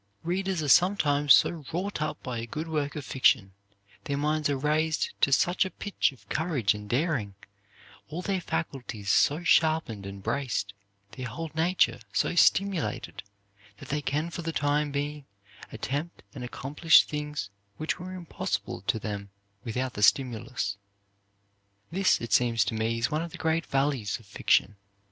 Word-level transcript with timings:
Readers 0.23 0.63
are 0.63 0.67
sometimes 0.67 1.31
so 1.31 1.63
wrought 1.71 2.01
up 2.01 2.23
by 2.23 2.39
a 2.39 2.47
good 2.47 2.67
work 2.67 2.95
of 2.95 3.05
fiction, 3.05 3.53
their 4.05 4.17
minds 4.17 4.49
are 4.49 4.57
raised 4.57 5.11
to 5.21 5.31
such 5.31 5.63
a 5.63 5.69
pitch 5.69 6.11
of 6.11 6.27
courage 6.27 6.73
and 6.73 6.89
daring, 6.89 7.35
all 8.09 8.23
their 8.23 8.41
faculties 8.41 9.11
so 9.11 9.43
sharpened 9.43 10.07
and 10.07 10.23
braced, 10.23 10.73
their 11.11 11.27
whole 11.27 11.51
nature 11.53 11.99
so 12.13 12.33
stimulated, 12.33 13.21
that 13.77 13.89
they 13.89 14.01
can 14.01 14.31
for 14.31 14.41
the 14.41 14.51
time 14.51 14.91
being 14.91 15.27
attempt 15.71 16.23
and 16.33 16.43
accomplish 16.43 17.03
things 17.05 17.51
which 17.77 17.99
were 17.99 18.13
impossible 18.15 18.81
to 18.87 18.97
them 18.97 19.29
without 19.63 19.93
the 19.93 20.01
stimulus. 20.01 20.77
This, 21.91 22.19
it 22.19 22.33
seems 22.33 22.65
to 22.65 22.73
me, 22.73 22.97
is 22.97 23.11
one 23.11 23.21
of 23.21 23.33
the 23.33 23.37
great 23.37 23.67
values 23.67 24.17
of 24.17 24.25
fiction. 24.25 24.77